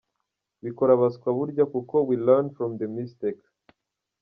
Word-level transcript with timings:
Bikora 0.63 0.91
abaswa 0.97 1.29
burya 1.37 1.65
kuko 1.73 1.95
we 2.07 2.15
learn 2.27 2.47
from 2.57 2.71
the 2.79 2.87
mistake!!!!!. 2.97 3.45